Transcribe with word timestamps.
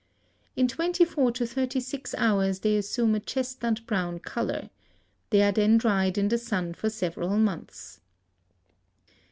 In 0.55 0.67
twenty 0.67 1.05
four 1.05 1.31
to 1.33 1.45
thirty 1.45 1.79
six 1.79 2.15
hours 2.17 2.61
they 2.61 2.75
assume 2.75 3.13
a 3.13 3.19
chestnut 3.19 3.85
brown 3.85 4.17
color. 4.17 4.71
They 5.29 5.43
are 5.43 5.51
then 5.51 5.77
dried 5.77 6.17
in 6.17 6.29
the 6.29 6.39
sun 6.39 6.73
for 6.73 6.89
several 6.89 7.37
months. 7.37 8.01